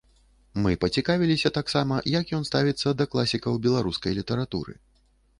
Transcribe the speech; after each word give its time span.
Мы 0.61 0.71
пацікавіліся 0.83 1.51
таксама, 1.57 1.99
як 2.19 2.25
ён 2.37 2.47
ставіцца 2.49 2.93
да 3.01 3.07
класікаў 3.11 3.59
беларускай 3.67 4.17
літаратуры. 4.21 4.73